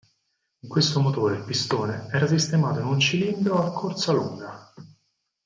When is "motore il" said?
0.99-1.43